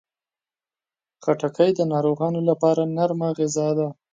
خټکی 1.23 1.69
د 1.75 1.79
ناروغانو 1.93 2.41
لپاره 2.49 2.81
نرم 2.95 3.21
غذا 3.37 3.67
ده. 3.77 3.87